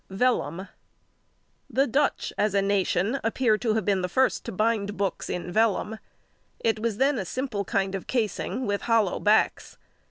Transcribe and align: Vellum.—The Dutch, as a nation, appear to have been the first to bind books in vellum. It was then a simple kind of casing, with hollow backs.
Vellum.—The 0.09 1.85
Dutch, 1.85 2.33
as 2.35 2.55
a 2.55 2.61
nation, 2.63 3.19
appear 3.23 3.55
to 3.59 3.75
have 3.75 3.85
been 3.85 4.01
the 4.01 4.09
first 4.09 4.43
to 4.45 4.51
bind 4.51 4.97
books 4.97 5.29
in 5.29 5.51
vellum. 5.51 5.99
It 6.59 6.79
was 6.79 6.97
then 6.97 7.19
a 7.19 7.23
simple 7.25 7.63
kind 7.63 7.93
of 7.93 8.07
casing, 8.07 8.65
with 8.65 8.81
hollow 8.89 9.19
backs. 9.19 9.77